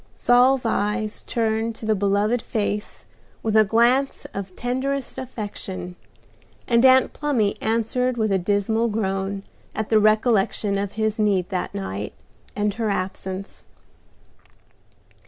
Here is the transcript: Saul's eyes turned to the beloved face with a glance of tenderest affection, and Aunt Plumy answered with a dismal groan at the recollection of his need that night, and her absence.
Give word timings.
Saul's 0.15 0.65
eyes 0.65 1.21
turned 1.21 1.75
to 1.75 1.85
the 1.85 1.93
beloved 1.93 2.41
face 2.41 3.05
with 3.43 3.55
a 3.55 3.63
glance 3.63 4.25
of 4.33 4.55
tenderest 4.55 5.19
affection, 5.19 5.95
and 6.67 6.83
Aunt 6.83 7.13
Plumy 7.13 7.55
answered 7.61 8.17
with 8.17 8.31
a 8.31 8.39
dismal 8.39 8.87
groan 8.87 9.43
at 9.75 9.89
the 9.89 9.99
recollection 9.99 10.79
of 10.79 10.93
his 10.93 11.19
need 11.19 11.49
that 11.49 11.75
night, 11.75 12.13
and 12.55 12.73
her 12.73 12.89
absence. 12.89 13.63